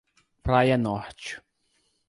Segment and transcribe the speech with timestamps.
[0.41, 1.37] Praia Norte